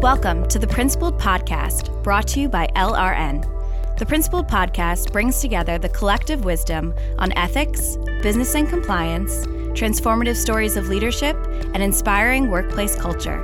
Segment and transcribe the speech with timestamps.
[0.00, 3.98] Welcome to the Principled Podcast, brought to you by LRN.
[3.98, 10.76] The Principled Podcast brings together the collective wisdom on ethics, business and compliance, transformative stories
[10.76, 11.36] of leadership,
[11.74, 13.42] and inspiring workplace culture.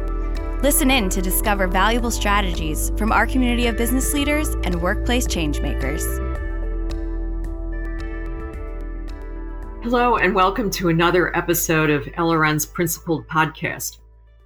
[0.62, 6.04] Listen in to discover valuable strategies from our community of business leaders and workplace changemakers.
[9.82, 13.98] Hello, and welcome to another episode of LRN's Principled Podcast.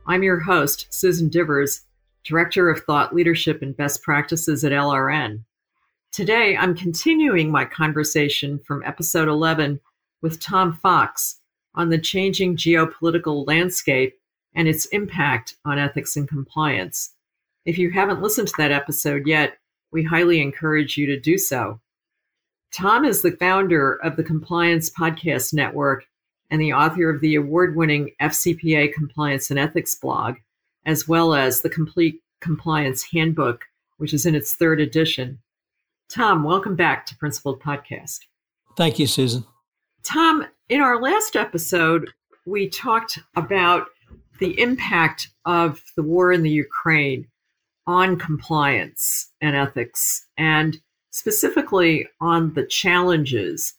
[0.06, 1.82] I'm your host, Susan Divers,
[2.28, 5.45] Director of Thought Leadership and Best Practices at LRN.
[6.12, 9.80] Today, I'm continuing my conversation from episode 11
[10.20, 11.41] with Tom Fox
[11.74, 14.14] on the changing geopolitical landscape
[14.55, 17.14] and its impact on ethics and compliance.
[17.64, 19.56] If you haven't listened to that episode yet,
[19.91, 21.80] we highly encourage you to do so.
[22.74, 26.05] Tom is the founder of the Compliance Podcast Network
[26.50, 30.36] and the author of the award winning FCPA Compliance and Ethics blog,
[30.84, 33.64] as well as the Complete Compliance Handbook,
[33.98, 35.39] which is in its third edition.
[36.08, 38.20] Tom, welcome back to Principled Podcast.
[38.77, 39.45] Thank you, Susan.
[40.05, 42.11] Tom, in our last episode,
[42.47, 43.89] we talked about
[44.39, 47.27] the impact of the war in the Ukraine
[47.86, 50.78] on compliance and ethics, and
[51.11, 53.75] specifically on the challenges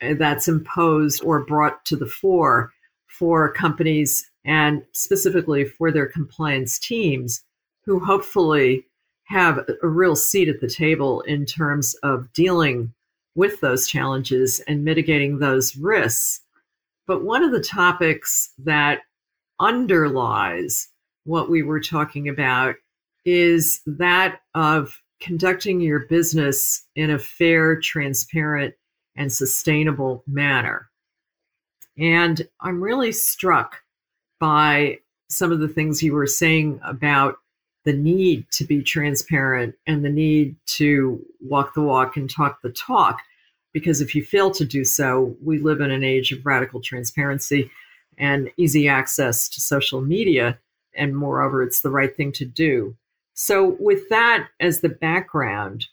[0.00, 2.72] that's imposed or brought to the fore
[3.06, 7.42] for companies and specifically for their compliance teams
[7.86, 8.86] who hopefully
[9.24, 12.92] have a real seat at the table in terms of dealing
[13.34, 16.40] with those challenges and mitigating those risks.
[17.06, 19.00] But one of the topics that
[19.60, 20.88] underlies
[21.24, 22.76] what we were talking about
[23.24, 28.74] is that of conducting your business in a fair, transparent,
[29.16, 30.90] and sustainable manner.
[31.96, 33.80] And I'm really struck
[34.38, 37.38] by some of the things you were saying about
[37.84, 42.70] the need to be transparent and the need to walk the walk and talk the
[42.70, 43.20] talk.
[43.72, 47.70] Because if you fail to do so, we live in an age of radical transparency
[48.16, 50.58] and easy access to social media.
[50.96, 52.96] And moreover, it's the right thing to do.
[53.34, 55.86] So, with that as the background,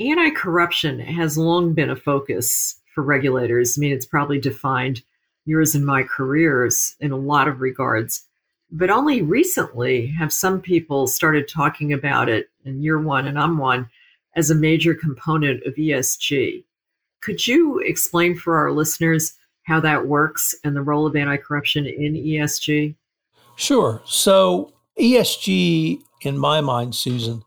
[0.00, 3.78] anti corruption has long been a focus for regulators.
[3.78, 5.02] I mean, it's probably defined
[5.44, 8.26] yours and my careers in a lot of regards.
[8.72, 13.58] But only recently have some people started talking about it, and you're one and I'm
[13.58, 13.88] one,
[14.36, 16.64] as a major component of ESG.
[17.20, 21.86] Could you explain for our listeners how that works and the role of anti corruption
[21.86, 22.94] in ESG?
[23.56, 24.00] Sure.
[24.04, 27.42] So, ESG, in my mind, Susan,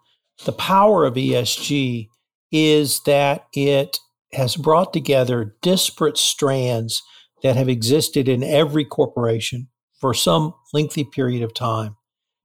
[0.46, 2.10] the power of ESG
[2.52, 3.98] is that it
[4.34, 7.02] has brought together disparate strands
[7.42, 9.70] that have existed in every corporation
[10.04, 11.96] for some lengthy period of time,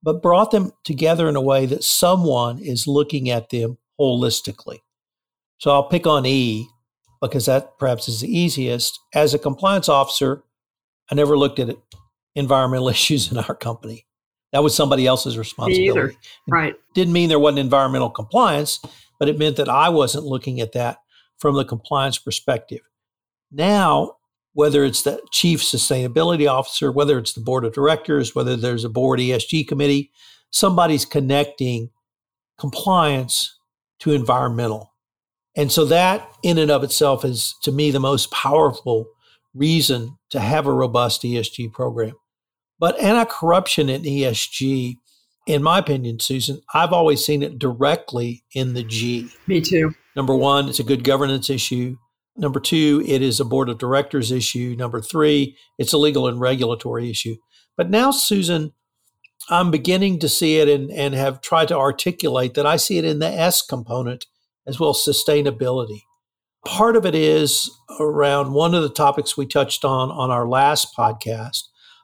[0.01, 4.79] but brought them together in a way that someone is looking at them holistically.
[5.59, 6.69] So I'll pick on E
[7.21, 9.01] because that perhaps is the easiest.
[9.13, 10.45] As a compliance officer,
[11.11, 11.77] I never looked at
[12.37, 14.07] environmental issues in our company.
[14.53, 16.17] That was somebody else's responsibility.
[16.47, 16.75] Right.
[16.75, 18.79] It didn't mean there wasn't environmental compliance,
[19.19, 20.99] but it meant that I wasn't looking at that
[21.39, 22.83] from the compliance perspective.
[23.51, 24.18] Now,
[24.55, 28.89] whether it's the chief sustainability officer, whether it's the board of directors, whether there's a
[28.89, 30.11] board ESG committee,
[30.51, 31.91] somebody's connecting
[32.59, 33.59] compliance
[34.01, 34.95] to environmental.
[35.57, 39.07] And so that in and of itself is to me the most powerful
[39.55, 42.15] reason to have a robust ESG program.
[42.79, 44.97] But anti-corruption in ESG,
[45.47, 49.29] in my opinion, Susan, I've always seen it directly in the G.
[49.47, 49.95] Me too.
[50.15, 51.97] Number one, it's a good governance issue.
[52.39, 54.77] Number two, it is a board of directors issue.
[54.79, 57.37] Number three, it's a legal and regulatory issue.
[57.77, 58.73] But now, Susan,
[59.51, 63.05] I'm beginning to see it and, and have tried to articulate that I see it
[63.05, 64.27] in the S component
[64.67, 66.03] as well as sustainability.
[66.65, 70.95] Part of it is around one of the topics we touched on on our last
[70.97, 71.63] podcast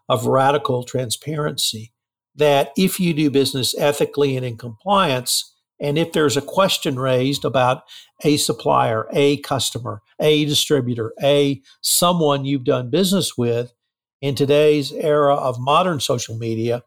[0.09, 1.93] of radical transparency.
[2.35, 5.54] That if you do business ethically and in compliance,
[5.85, 7.83] and if there's a question raised about
[8.25, 13.75] a supplier, a customer, a distributor, a someone you've done business with
[14.23, 16.83] in today's era of modern social media,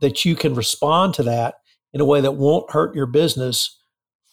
[0.00, 1.54] that you can respond to that
[1.92, 3.78] in a way that won't hurt your business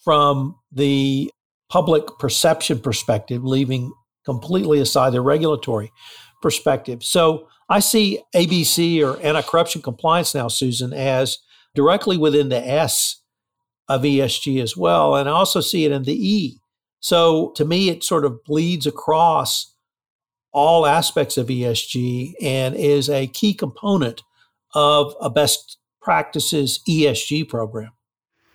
[0.02, 1.30] from the
[1.70, 3.92] public perception perspective, leaving
[4.24, 5.92] completely aside the regulatory
[6.42, 7.04] perspective.
[7.04, 11.38] So I see ABC or anti corruption compliance now, Susan, as
[11.76, 13.17] directly within the S
[13.88, 15.16] of ESG as well.
[15.16, 16.60] And I also see it in the E.
[17.00, 19.74] So to me, it sort of bleeds across
[20.52, 24.22] all aspects of ESG and is a key component
[24.74, 27.92] of a best practices ESG program.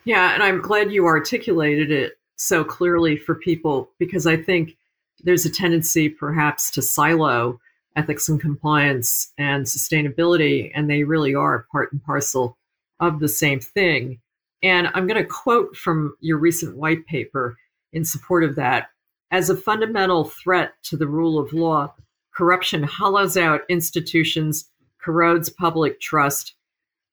[0.06, 4.76] Yeah, and I'm glad you articulated it so clearly for people because I think
[5.24, 7.60] there's a tendency perhaps to silo
[7.96, 12.58] ethics and compliance and sustainability, and they really are part and parcel
[13.00, 14.20] of the same thing.
[14.64, 17.58] And I'm going to quote from your recent white paper
[17.92, 18.88] in support of that.
[19.30, 21.94] As a fundamental threat to the rule of law,
[22.34, 24.70] corruption hollows out institutions,
[25.00, 26.56] corrodes public trust,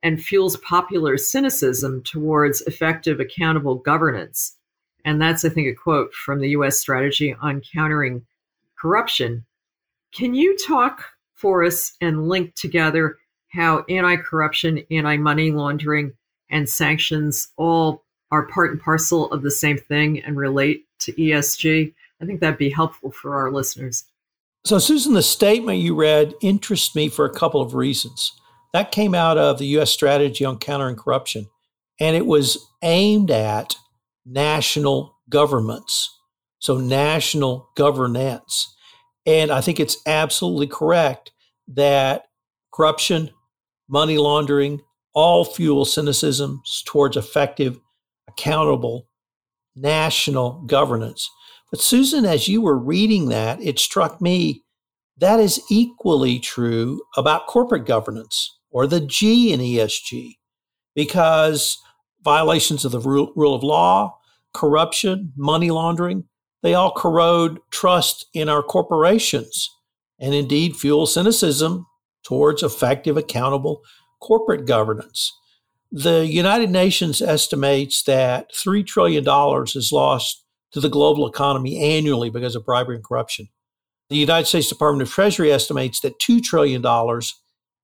[0.03, 4.57] and fuels popular cynicism towards effective, accountable governance.
[5.05, 8.25] And that's, I think, a quote from the US strategy on countering
[8.79, 9.45] corruption.
[10.13, 11.05] Can you talk
[11.35, 13.19] for us and link together
[13.49, 16.13] how anti corruption, anti money laundering,
[16.51, 21.95] and sanctions all are part and parcel of the same thing and relate to ESG?
[22.21, 24.05] I think that'd be helpful for our listeners.
[24.65, 28.33] So, Susan, the statement you read interests me for a couple of reasons.
[28.73, 29.91] That came out of the U.S.
[29.91, 31.49] strategy on countering corruption,
[31.99, 33.75] and it was aimed at
[34.27, 36.15] national governments.
[36.59, 38.75] So, national governance.
[39.25, 41.33] And I think it's absolutely correct
[41.69, 42.27] that
[42.73, 43.31] corruption,
[43.89, 44.83] money laundering,
[45.15, 47.79] all fuel cynicism towards effective,
[48.29, 49.07] accountable
[49.77, 51.29] national governance.
[51.71, 54.65] But, Susan, as you were reading that, it struck me
[55.19, 60.37] that is equally true about corporate governance or the G in ESG,
[60.95, 61.79] because
[62.23, 64.17] violations of the rule, rule of law,
[64.55, 66.25] corruption, money laundering,
[66.63, 69.69] they all corrode trust in our corporations
[70.19, 71.87] and indeed fuel cynicism
[72.23, 73.81] towards effective, accountable
[74.21, 75.37] corporate governance.
[75.93, 79.25] The United Nations estimates that $3 trillion
[79.75, 83.49] is lost to the global economy annually because of bribery and corruption.
[84.09, 86.85] The United States Department of Treasury estimates that $2 trillion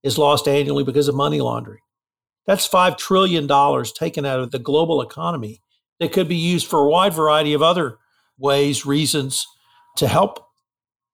[0.02, 1.80] is lost annually because of money laundering.
[2.46, 3.48] That's $5 trillion
[3.98, 5.60] taken out of the global economy
[5.98, 7.98] that could be used for a wide variety of other
[8.38, 9.46] ways, reasons
[9.96, 10.46] to help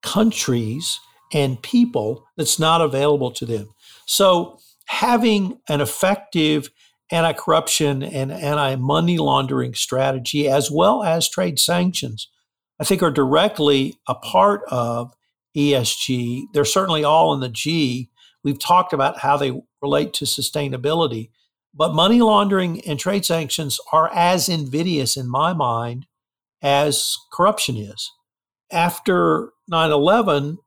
[0.02, 1.00] countries
[1.32, 3.70] and people that's not available to them.
[4.06, 4.58] So,
[4.92, 6.70] having an effective
[7.10, 12.28] anti corruption and anti money laundering strategy, as well as trade sanctions,
[12.78, 15.14] I think are directly a part of
[15.56, 16.44] ESG.
[16.52, 18.10] They're certainly all in the G.
[18.44, 21.30] We've talked about how they relate to sustainability,
[21.74, 26.06] but money laundering and trade sanctions are as invidious in my mind
[26.60, 28.10] as corruption is.
[28.70, 30.58] After 9 11,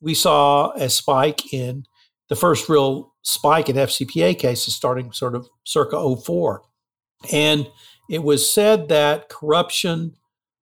[0.00, 1.84] we saw a spike in
[2.30, 6.62] the first real spike in FCPA cases starting sort of circa 04.
[7.30, 7.68] And
[8.08, 10.14] it was said that corruption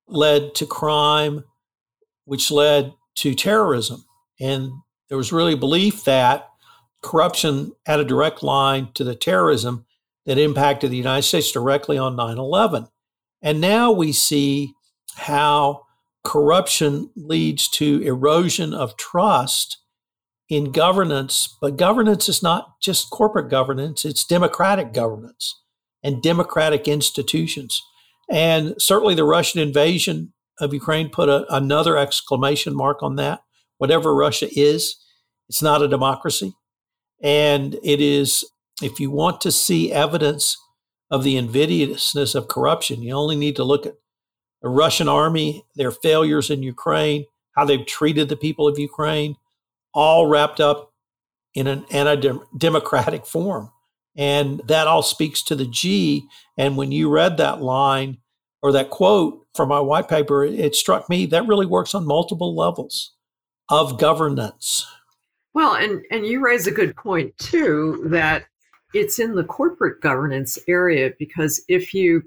[0.09, 1.45] led to crime,
[2.25, 4.05] which led to terrorism.
[4.41, 4.73] And
[5.09, 6.49] there was really belief that
[7.03, 9.85] corruption had a direct line to the terrorism
[10.25, 12.89] that impacted the United States directly on 9 11.
[13.43, 14.73] And now we see
[15.17, 15.83] how
[16.25, 19.78] corruption leads to erosion of trust
[20.49, 25.61] in governance, but governance is not just corporate governance, it's democratic governance
[26.03, 27.83] and democratic institutions.
[28.31, 33.41] And certainly the Russian invasion of Ukraine put a, another exclamation mark on that.
[33.79, 34.97] Whatever Russia is,
[35.49, 36.55] it's not a democracy.
[37.23, 38.45] And it is,
[38.83, 40.57] if you want to see evidence
[41.11, 43.95] of the invidiousness of corruption, you only need to look at
[44.63, 49.37] the Russian army, their failures in Ukraine, how they've treated the people of Ukraine,
[49.95, 50.93] all wrapped up
[51.55, 53.71] in an anti democratic form.
[54.17, 56.27] And that all speaks to the G.
[56.57, 58.19] And when you read that line
[58.63, 62.57] or that quote from my white paper, it struck me that really works on multiple
[62.57, 63.15] levels
[63.69, 64.85] of governance.
[65.55, 68.45] Well, and, and you raise a good point too that
[68.95, 72.23] it's in the corporate governance area because if you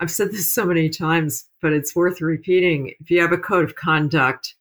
[0.00, 2.94] I've said this so many times, but it's worth repeating.
[3.00, 4.54] If you have a code of conduct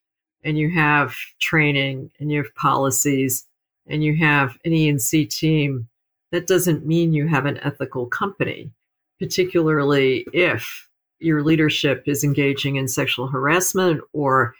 [0.43, 3.45] and you have training and you have policies
[3.87, 5.87] and you have an E&C team,
[6.31, 8.71] that doesn't mean you have an ethical company,
[9.19, 10.87] particularly if
[11.19, 14.55] your leadership is engaging in sexual harassment or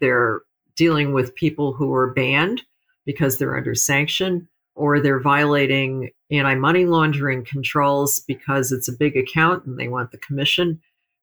[0.00, 0.42] they're
[0.76, 2.62] dealing with people who are banned
[3.04, 9.16] because they're under sanction or they're violating anti money laundering controls because it's a big
[9.16, 10.80] account and they want the commission,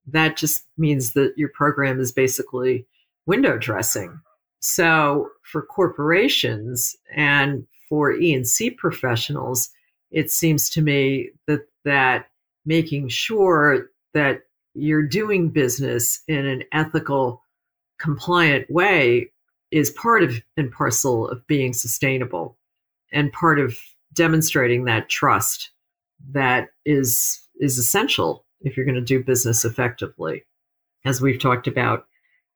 [0.07, 2.85] that just means that your program is basically
[3.25, 4.19] window dressing.
[4.59, 9.69] So for corporations and for E&C professionals,
[10.11, 12.27] it seems to me that that
[12.65, 14.41] making sure that
[14.73, 17.43] you're doing business in an ethical,
[17.99, 19.31] compliant way
[19.71, 22.57] is part of and parcel of being sustainable
[23.11, 23.77] and part of
[24.13, 25.71] demonstrating that trust
[26.31, 30.43] that is is essential if you're going to do business effectively,
[31.05, 32.05] as we've talked about.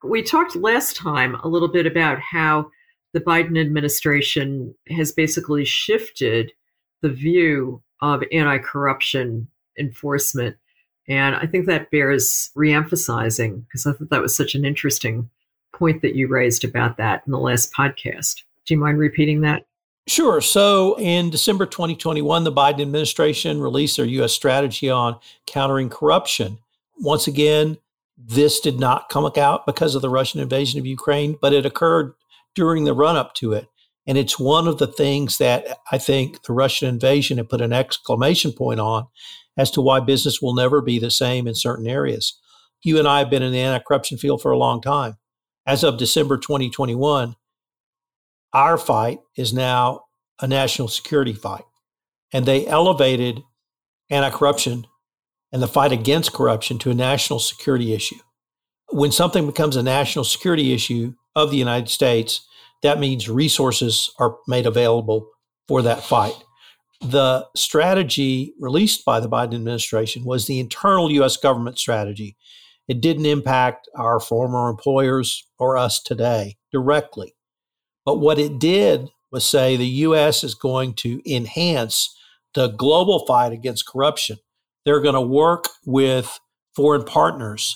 [0.05, 2.69] We talked last time a little bit about how
[3.13, 6.51] the Biden administration has basically shifted
[7.01, 9.47] the view of anti corruption
[9.79, 10.57] enforcement.
[11.07, 15.29] And I think that bears reemphasizing because I thought that was such an interesting
[15.73, 18.43] point that you raised about that in the last podcast.
[18.65, 19.65] Do you mind repeating that?
[20.07, 20.39] Sure.
[20.39, 24.33] So in December 2021, the Biden administration released their U.S.
[24.33, 26.59] strategy on countering corruption.
[26.99, 27.77] Once again,
[28.27, 32.13] this did not come out because of the Russian invasion of Ukraine, but it occurred
[32.55, 33.67] during the run up to it.
[34.07, 37.73] And it's one of the things that I think the Russian invasion had put an
[37.73, 39.07] exclamation point on
[39.57, 42.39] as to why business will never be the same in certain areas.
[42.83, 45.17] You and I have been in the anti corruption field for a long time.
[45.65, 47.35] As of December 2021,
[48.53, 50.01] our fight is now
[50.39, 51.65] a national security fight.
[52.31, 53.41] And they elevated
[54.09, 54.85] anti corruption
[55.51, 58.17] and the fight against corruption to a national security issue.
[58.89, 62.47] When something becomes a national security issue of the United States,
[62.83, 65.29] that means resources are made available
[65.67, 66.35] for that fight.
[67.01, 71.37] The strategy released by the Biden administration was the internal U.S.
[71.37, 72.37] government strategy.
[72.87, 77.35] It didn't impact our former employers or us today directly.
[78.05, 80.43] But what it did was say the U.S.
[80.43, 82.15] is going to enhance
[82.53, 84.37] the global fight against corruption.
[84.85, 86.39] They're going to work with
[86.75, 87.75] foreign partners,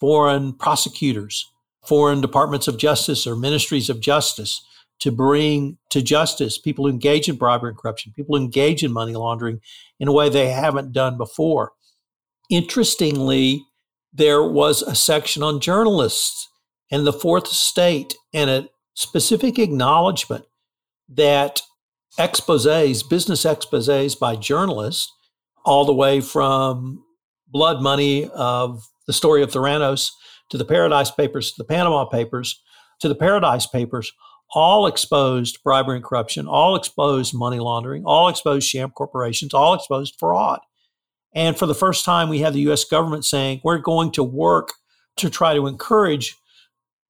[0.00, 1.50] foreign prosecutors,
[1.86, 4.64] foreign departments of justice or ministries of justice
[5.00, 8.92] to bring to justice people who engage in bribery and corruption, people who engage in
[8.92, 9.60] money laundering
[10.00, 11.72] in a way they haven't done before.
[12.50, 13.64] Interestingly,
[14.12, 16.48] there was a section on journalists
[16.90, 20.46] and the fourth estate and a specific acknowledgement
[21.08, 21.60] that
[22.18, 25.12] exposés, business exposés by journalists,
[25.66, 27.04] all the way from
[27.48, 30.10] blood money of the story of Theranos
[30.50, 32.62] to the Paradise Papers, to the Panama Papers,
[33.00, 34.12] to the Paradise Papers,
[34.54, 40.14] all exposed bribery and corruption, all exposed money laundering, all exposed sham corporations, all exposed
[40.18, 40.60] fraud.
[41.34, 44.72] And for the first time, we have the US government saying we're going to work
[45.16, 46.36] to try to encourage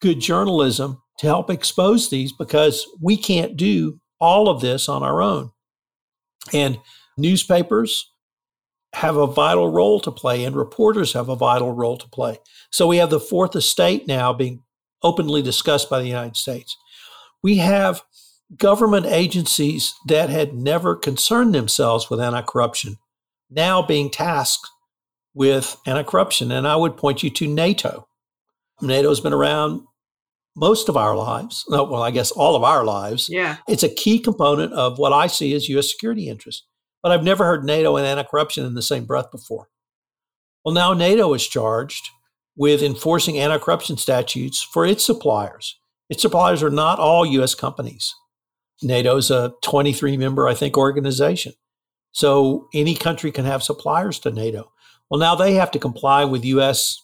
[0.00, 5.20] good journalism to help expose these because we can't do all of this on our
[5.22, 5.50] own.
[6.52, 6.78] And
[7.18, 8.10] newspapers
[8.96, 12.38] have a vital role to play, and reporters have a vital role to play.
[12.70, 14.62] So we have the fourth estate now being
[15.02, 16.74] openly discussed by the United States.
[17.42, 18.02] We have
[18.56, 22.96] government agencies that had never concerned themselves with anti corruption
[23.50, 24.66] now being tasked
[25.34, 26.50] with anti corruption.
[26.50, 28.08] And I would point you to NATO.
[28.80, 29.82] NATO has been around
[30.56, 31.66] most of our lives.
[31.70, 33.28] Uh, well, I guess all of our lives.
[33.28, 33.58] Yeah.
[33.68, 35.90] It's a key component of what I see as U.S.
[35.90, 36.66] security interests.
[37.02, 39.68] But I've never heard NATO and anti corruption in the same breath before.
[40.64, 42.08] Well, now NATO is charged
[42.56, 45.78] with enforcing anti corruption statutes for its suppliers.
[46.08, 47.54] Its suppliers are not all U.S.
[47.54, 48.14] companies.
[48.82, 51.54] NATO is a 23 member, I think, organization.
[52.12, 54.70] So any country can have suppliers to NATO.
[55.10, 57.00] Well, now they have to comply with U.S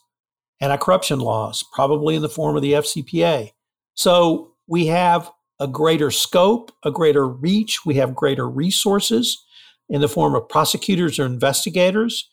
[0.63, 3.51] anti corruption laws, probably in the form of the FCPA.
[3.95, 5.31] So we have
[5.61, 9.45] a greater scope, a greater reach, we have greater resources
[9.93, 12.29] in the form of prosecutors or investigators.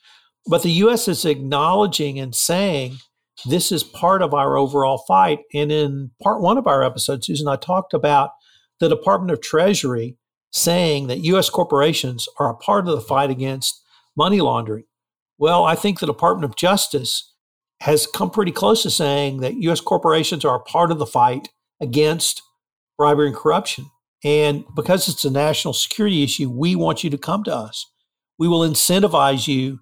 [0.47, 1.09] But the U.S.
[1.09, 2.97] is acknowledging and saying
[3.45, 5.39] this is part of our overall fight.
[5.53, 8.31] And in part one of our episodes, Susan, I talked about
[8.79, 10.17] the Department of Treasury
[10.51, 11.49] saying that U.S.
[11.49, 13.83] corporations are a part of the fight against
[14.15, 14.85] money laundering.
[15.37, 17.33] Well, I think the Department of Justice
[17.81, 19.81] has come pretty close to saying that U.S.
[19.81, 21.49] corporations are a part of the fight
[21.81, 22.41] against
[22.97, 23.85] bribery and corruption.
[24.23, 27.85] And because it's a national security issue, we want you to come to us.
[28.37, 29.79] We will incentivize you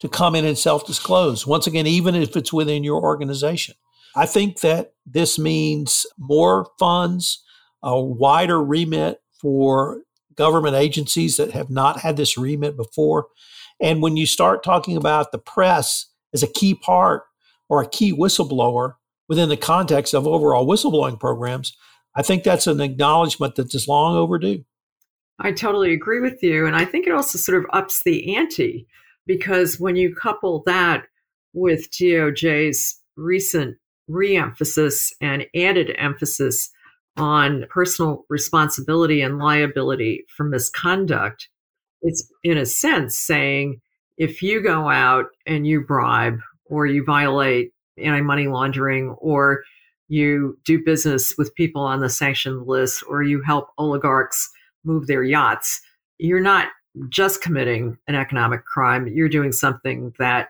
[0.00, 3.74] to come in and self disclose, once again, even if it's within your organization.
[4.16, 7.42] I think that this means more funds,
[7.82, 10.02] a wider remit for
[10.36, 13.28] government agencies that have not had this remit before.
[13.80, 17.24] And when you start talking about the press as a key part
[17.68, 18.94] or a key whistleblower
[19.28, 21.76] within the context of overall whistleblowing programs,
[22.16, 24.64] I think that's an acknowledgement that is long overdue.
[25.38, 26.66] I totally agree with you.
[26.66, 28.86] And I think it also sort of ups the ante
[29.26, 31.06] because when you couple that
[31.52, 33.76] with DOJ's recent
[34.08, 36.70] reemphasis and added emphasis
[37.16, 41.48] on personal responsibility and liability for misconduct,
[42.02, 43.80] it's in a sense saying
[44.18, 49.62] if you go out and you bribe or you violate anti money laundering, or
[50.08, 54.50] you do business with people on the sanctioned list, or you help oligarchs
[54.84, 55.80] move their yachts,
[56.18, 56.68] you're not
[57.08, 60.48] just committing an economic crime, you're doing something that,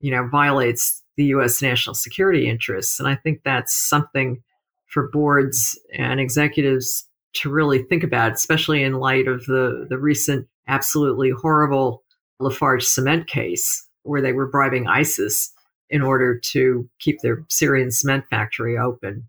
[0.00, 2.98] you know, violates the US national security interests.
[2.98, 4.42] And I think that's something
[4.86, 10.46] for boards and executives to really think about, especially in light of the, the recent
[10.68, 12.02] absolutely horrible
[12.40, 15.52] Lafarge cement case where they were bribing ISIS
[15.92, 19.28] in order to keep their Syrian cement factory open.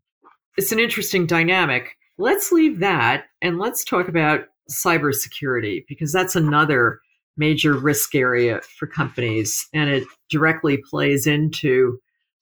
[0.58, 1.98] It's an interesting dynamic.
[2.18, 7.02] Let's leave that and let's talk about cybersecurity because that's another
[7.36, 12.00] major risk area for companies and it directly plays into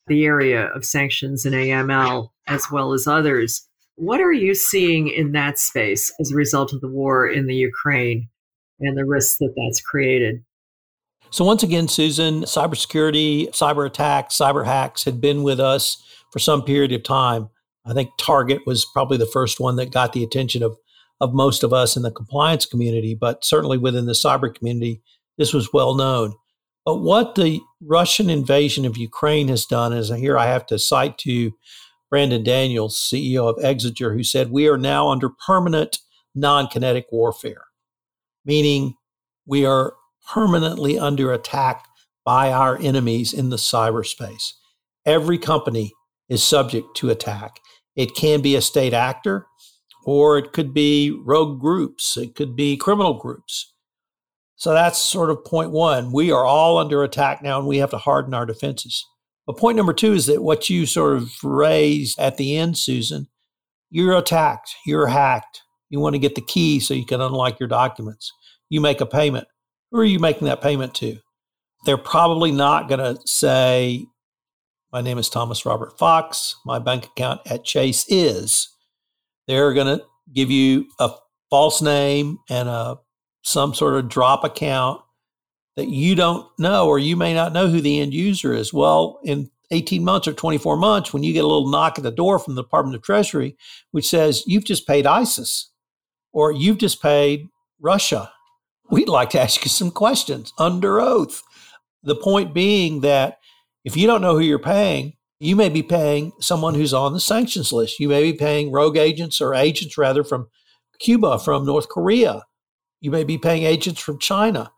[0.08, 3.68] the area of sanctions and AML as well as others.
[3.96, 7.56] What are you seeing in that space as a result of the war in the
[7.56, 8.30] Ukraine
[8.80, 10.44] and the risks that that's created?
[11.32, 16.62] So, once again, Susan, cybersecurity, cyber attacks, cyber hacks had been with us for some
[16.62, 17.50] period of time.
[17.86, 20.76] I think Target was probably the first one that got the attention of,
[21.22, 25.02] of most of us in the compliance community, but certainly within the cyber community,
[25.38, 26.34] this was well known.
[26.86, 31.18] But what the Russian invasion of Ukraine has done is here I have to cite
[31.20, 31.54] to
[32.10, 36.00] Brandon Daniels, CEO of Exiger, who said, We are now under permanent
[36.36, 37.64] non kinetic warfare,
[38.44, 38.96] meaning
[39.46, 39.94] we are
[40.32, 41.86] permanently under attack
[42.24, 44.54] by our enemies in the cyberspace.
[45.06, 45.92] Every company
[46.30, 47.60] is subject to attack.
[47.96, 49.48] It can be a state actor,
[50.06, 53.74] or it could be rogue groups, it could be criminal groups.
[54.56, 56.12] So that's sort of point one.
[56.12, 59.06] We are all under attack now, and we have to harden our defenses.
[59.48, 63.28] But point number two is that what you sort of raised at the end, Susan,
[63.90, 65.62] you're attacked, you're hacked.
[65.90, 68.32] You want to get the key so you can unlock your documents.
[68.70, 69.48] You make a payment.
[69.91, 71.17] Who are you making that payment to?
[71.86, 74.05] They're probably not going to say,
[74.93, 76.55] My name is Thomas Robert Fox.
[76.65, 78.69] My bank account at Chase is.
[79.48, 81.12] They're going to give you a
[81.50, 82.98] false name and a
[83.43, 85.01] some sort of drop account
[85.75, 88.71] that you don't know or you may not know who the end user is.
[88.71, 92.12] Well, in 18 months or 24 months, when you get a little knock at the
[92.12, 93.58] door from the Department of Treasury,
[93.91, 95.71] which says you've just paid ISIS
[96.34, 97.49] or you've just paid
[97.80, 98.32] Russia
[98.91, 101.41] we'd like to ask you some questions under oath.
[102.04, 103.39] The point being that
[103.84, 107.19] if you don't know who you're paying, you may be paying someone who's on the
[107.19, 107.99] sanctions list.
[107.99, 110.49] You may be paying rogue agents or agents rather from
[110.99, 112.43] Cuba, from North Korea.
[112.99, 114.71] You may be paying agents from China.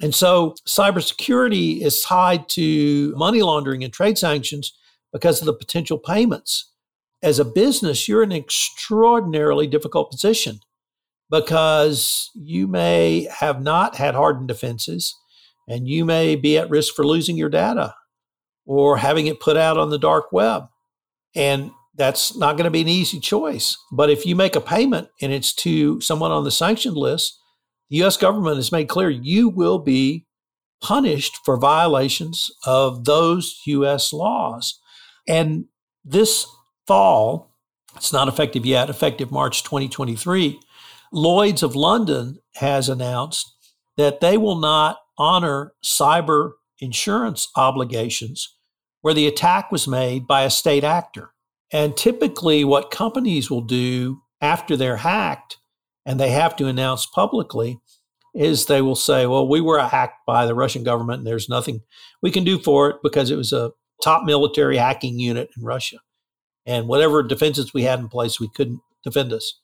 [0.00, 4.72] And so cybersecurity is tied to money laundering and trade sanctions
[5.12, 6.72] because of the potential payments.
[7.22, 10.60] As a business, you're in an extraordinarily difficult position
[11.30, 15.14] because you may have not had hardened defenses
[15.66, 17.94] and you may be at risk for losing your data
[18.64, 20.64] or having it put out on the dark web.
[21.34, 23.76] And that's not going to be an easy choice.
[23.92, 27.38] But if you make a payment and it's to someone on the sanctioned list,
[27.90, 30.26] the US government has made clear you will be
[30.80, 34.78] punished for violations of those US laws.
[35.26, 35.66] And
[36.04, 36.46] this
[36.86, 37.54] fall,
[37.96, 40.60] it's not effective yet, effective March 2023,
[41.12, 43.54] Lloyd's of London has announced
[43.96, 48.56] that they will not honor cyber insurance obligations
[49.00, 51.32] where the attack was made by a state actor.
[51.72, 55.58] And typically, what companies will do after they're hacked
[56.06, 57.78] and they have to announce publicly
[58.34, 61.82] is they will say, Well, we were hacked by the Russian government and there's nothing
[62.22, 65.98] we can do for it because it was a top military hacking unit in Russia.
[66.64, 69.60] And whatever defenses we had in place, we couldn't defend us.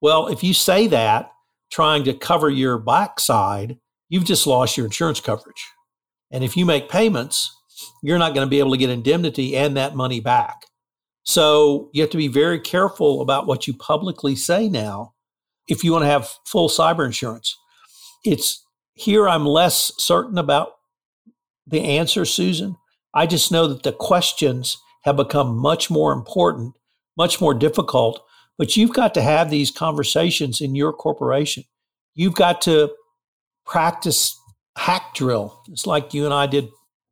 [0.00, 1.32] Well, if you say that
[1.70, 3.78] trying to cover your backside,
[4.08, 5.64] you've just lost your insurance coverage.
[6.30, 7.52] And if you make payments,
[8.02, 10.66] you're not going to be able to get indemnity and that money back.
[11.24, 15.14] So you have to be very careful about what you publicly say now
[15.68, 17.56] if you want to have full cyber insurance.
[18.24, 20.72] It's here I'm less certain about
[21.66, 22.76] the answer, Susan.
[23.12, 26.74] I just know that the questions have become much more important,
[27.16, 28.22] much more difficult
[28.58, 31.64] but you've got to have these conversations in your corporation.
[32.14, 32.92] You've got to
[33.64, 34.38] practice
[34.76, 35.62] hack drill.
[35.68, 36.68] It's like you and I did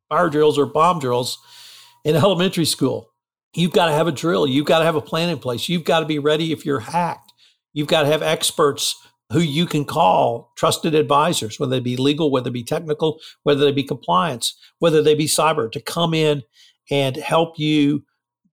[0.08, 1.38] fire drills or bomb drills
[2.04, 3.10] in elementary school.
[3.54, 4.46] You've got to have a drill.
[4.46, 5.68] You've got to have a plan in place.
[5.68, 7.32] You've got to be ready if you're hacked.
[7.72, 8.96] You've got to have experts
[9.32, 13.64] who you can call trusted advisors, whether they be legal, whether they be technical, whether
[13.64, 16.42] they be compliance, whether they be cyber, to come in
[16.90, 18.04] and help you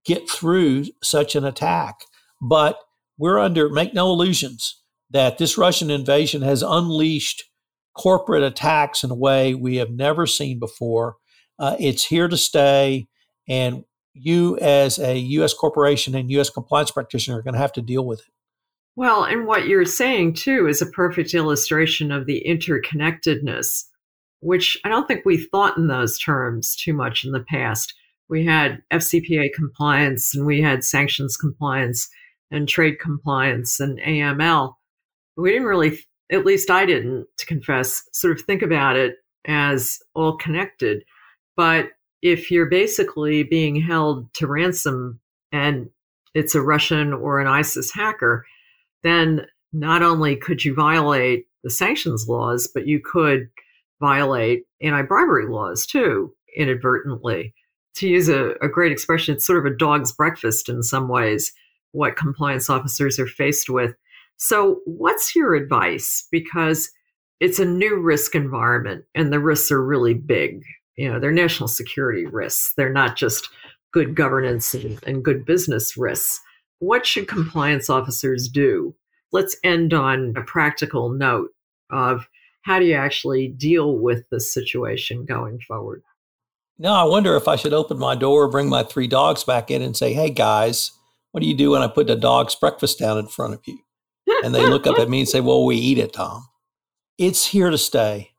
[0.04, 2.04] get through such an attack.
[2.42, 2.76] But
[3.16, 7.44] we're under, make no illusions, that this Russian invasion has unleashed
[7.96, 11.16] corporate attacks in a way we have never seen before.
[11.58, 13.06] Uh, it's here to stay.
[13.48, 15.54] And you, as a U.S.
[15.54, 16.50] corporation and U.S.
[16.50, 18.32] compliance practitioner, are going to have to deal with it.
[18.96, 23.84] Well, and what you're saying too is a perfect illustration of the interconnectedness,
[24.40, 27.94] which I don't think we thought in those terms too much in the past.
[28.28, 32.08] We had FCPA compliance and we had sanctions compliance
[32.52, 34.74] and trade compliance and AML.
[35.36, 35.98] We didn't really,
[36.30, 41.02] at least I didn't, to confess, sort of think about it as all connected.
[41.56, 41.88] But
[42.20, 45.90] if you're basically being held to ransom and
[46.34, 48.46] it's a Russian or an ISIS hacker,
[49.02, 53.48] then not only could you violate the sanctions laws, but you could
[54.00, 57.54] violate anti bribery laws too, inadvertently.
[57.96, 61.52] To use a, a, great expression, it's sort of a dog's breakfast in some ways,
[61.92, 63.94] what compliance officers are faced with.
[64.36, 66.26] So, what's your advice?
[66.30, 66.90] Because
[67.40, 70.62] it's a new risk environment and the risks are really big.
[70.96, 73.48] You know, they're national security risks, they're not just
[73.92, 76.40] good governance and, and good business risks
[76.82, 78.94] what should compliance officers do?
[79.30, 81.50] Let's end on a practical note
[81.92, 82.26] of
[82.62, 86.02] how do you actually deal with this situation going forward?
[86.78, 89.80] Now, I wonder if I should open my door, bring my three dogs back in,
[89.80, 90.90] and say, hey, guys,
[91.32, 93.78] what do you do when I put the dog's breakfast down in front of you?
[94.44, 96.46] And they look up at me and say, well, we eat it, Tom.
[97.18, 98.30] It's here to stay.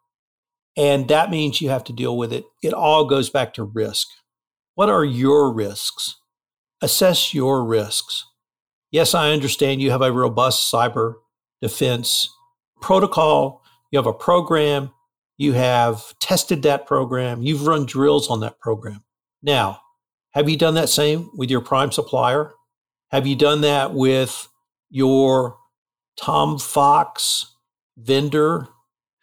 [0.76, 2.46] And that means you have to deal with it.
[2.64, 4.08] It all goes back to risk.
[4.76, 6.16] What are your risks?
[6.82, 8.26] Assess your risks.
[8.92, 11.16] Yes, I understand you have a robust cyber
[11.62, 12.30] defense
[12.82, 14.92] protocol, you have a program,
[15.38, 19.04] you have tested that program, you've run drills on that program.
[19.42, 19.80] Now,
[20.32, 22.52] have you done that same with your prime supplier?
[23.14, 24.50] Have you done that with
[24.90, 25.58] your
[26.20, 27.56] Tom Fox
[27.96, 28.68] vendor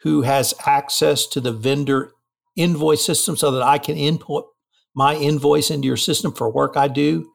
[0.01, 2.13] who has access to the vendor
[2.57, 4.47] invoice system so that I can input
[4.95, 7.31] my invoice into your system for work I do?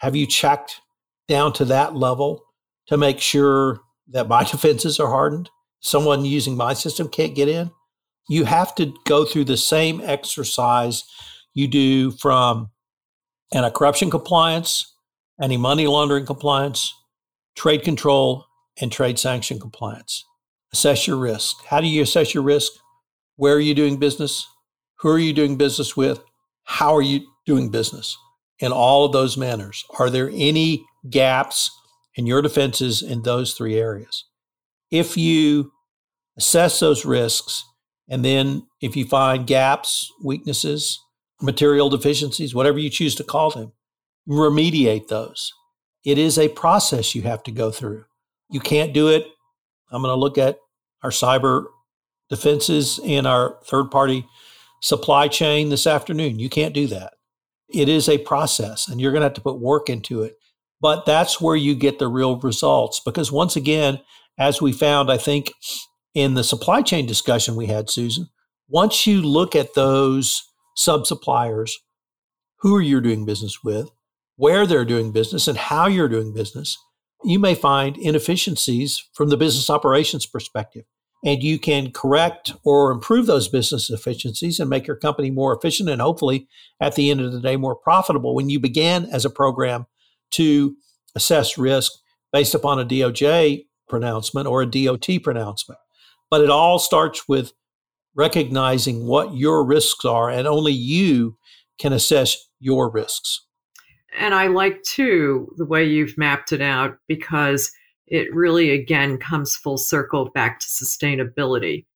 [0.00, 0.82] Have you checked
[1.30, 2.44] down to that level
[2.88, 5.48] to make sure that my defenses are hardened.
[5.80, 7.70] Someone using my system can't get in.
[8.28, 11.04] You have to go through the same exercise
[11.54, 12.70] you do from
[13.52, 14.94] anti corruption compliance,
[15.40, 16.94] anti money laundering compliance,
[17.56, 18.46] trade control,
[18.80, 20.24] and trade sanction compliance.
[20.72, 21.56] Assess your risk.
[21.66, 22.72] How do you assess your risk?
[23.36, 24.46] Where are you doing business?
[25.00, 26.22] Who are you doing business with?
[26.64, 28.16] How are you doing business?
[28.58, 31.70] In all of those manners, are there any gaps
[32.14, 34.26] in your defenses in those three areas.
[34.90, 35.72] If you
[36.36, 37.64] assess those risks,
[38.08, 41.00] and then if you find gaps, weaknesses,
[41.40, 43.72] material deficiencies, whatever you choose to call them,
[44.28, 45.52] remediate those.
[46.04, 48.04] It is a process you have to go through.
[48.50, 49.26] You can't do it.
[49.90, 50.58] I'm going to look at
[51.02, 51.66] our cyber
[52.28, 54.26] defenses and our third party
[54.80, 56.38] supply chain this afternoon.
[56.38, 57.14] You can't do that.
[57.68, 60.36] It is a process, and you're going to have to put work into it.
[60.80, 64.00] But that's where you get the real results because once again,
[64.38, 65.52] as we found, I think
[66.14, 68.28] in the supply chain discussion we had, Susan,
[68.68, 70.42] once you look at those
[70.74, 71.78] sub suppliers,
[72.60, 73.90] who are you doing business with,
[74.40, 76.78] where they're doing business, and how you're doing business,
[77.22, 80.84] you may find inefficiencies from the business operations perspective.
[81.22, 85.90] And you can correct or improve those business efficiencies and make your company more efficient
[85.90, 86.48] and hopefully
[86.80, 88.34] at the end of the day more profitable.
[88.34, 89.84] When you began as a program
[90.30, 90.74] to
[91.14, 91.92] assess risk
[92.32, 95.78] based upon a DOJ pronouncement or a DOT pronouncement.
[96.30, 97.52] But it all starts with
[98.14, 101.36] recognizing what your risks are, and only you
[101.78, 103.44] can assess your risks.
[104.18, 107.70] And I like too the way you've mapped it out because
[108.06, 111.86] it really again comes full circle back to sustainability.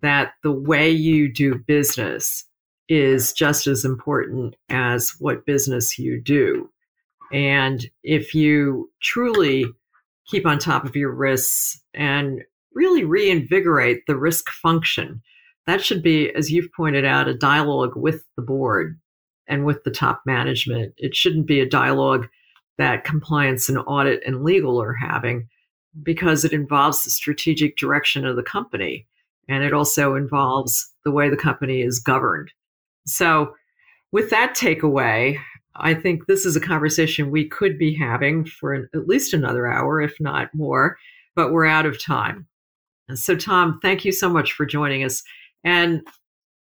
[0.00, 2.44] That the way you do business
[2.88, 6.70] is just as important as what business you do.
[7.32, 9.66] And if you truly
[10.26, 12.42] keep on top of your risks and
[12.74, 15.22] really reinvigorate the risk function,
[15.66, 18.98] that should be, as you've pointed out, a dialogue with the board
[19.50, 20.94] and with the top management.
[20.96, 22.28] It shouldn't be a dialogue
[22.78, 25.48] that compliance and audit and legal are having
[26.02, 29.06] because it involves the strategic direction of the company
[29.48, 32.52] and it also involves the way the company is governed.
[33.06, 33.54] So,
[34.12, 35.38] with that takeaway,
[35.76, 39.66] I think this is a conversation we could be having for an, at least another
[39.66, 40.96] hour, if not more,
[41.34, 42.46] but we're out of time.
[43.14, 45.22] So, Tom, thank you so much for joining us.
[45.64, 46.02] And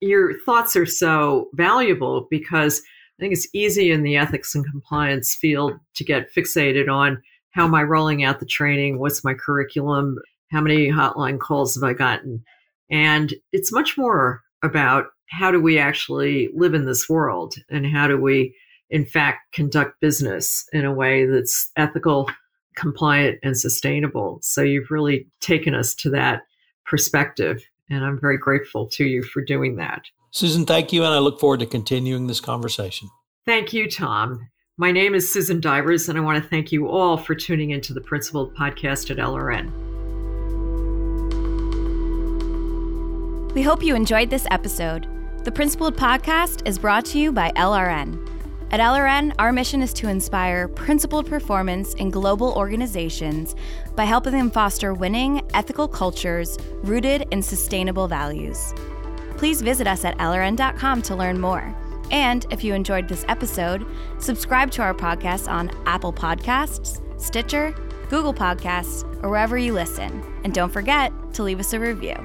[0.01, 2.81] your thoughts are so valuable because
[3.19, 7.65] I think it's easy in the ethics and compliance field to get fixated on how
[7.65, 8.99] am I rolling out the training?
[8.99, 10.17] What's my curriculum?
[10.51, 12.43] How many hotline calls have I gotten?
[12.91, 18.07] And it's much more about how do we actually live in this world and how
[18.07, 18.53] do we
[18.89, 22.29] in fact, conduct business in a way that's ethical,
[22.75, 24.39] compliant and sustainable.
[24.41, 26.43] So you've really taken us to that
[26.85, 27.63] perspective.
[27.89, 30.03] And I'm very grateful to you for doing that.
[30.31, 31.03] Susan, thank you.
[31.03, 33.09] And I look forward to continuing this conversation.
[33.45, 34.49] Thank you, Tom.
[34.77, 37.93] My name is Susan Divers, and I want to thank you all for tuning into
[37.93, 39.71] the Principled Podcast at LRN.
[43.55, 45.07] We hope you enjoyed this episode.
[45.45, 48.36] The Principled Podcast is brought to you by LRN.
[48.69, 53.55] At LRN, our mission is to inspire principled performance in global organizations
[53.95, 58.73] by helping them foster winning, ethical cultures rooted in sustainable values.
[59.37, 61.73] Please visit us at LRN.com to learn more.
[62.11, 63.85] And if you enjoyed this episode,
[64.19, 67.73] subscribe to our podcast on Apple Podcasts, Stitcher,
[68.09, 70.21] Google Podcasts, or wherever you listen.
[70.43, 72.15] And don't forget to leave us a review.